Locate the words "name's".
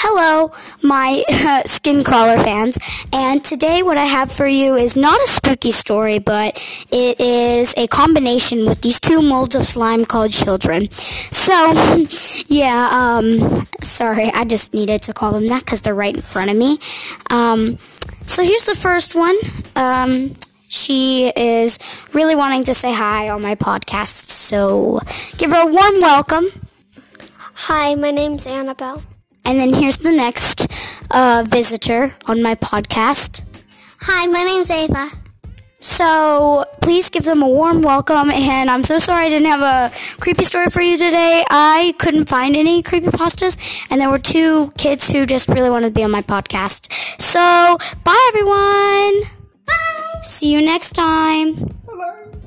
28.12-28.46, 34.44-34.70